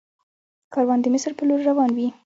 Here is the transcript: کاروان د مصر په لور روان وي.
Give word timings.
کاروان 0.73 0.99
د 1.01 1.05
مصر 1.13 1.31
په 1.37 1.43
لور 1.47 1.61
روان 1.69 1.89
وي. 1.97 2.07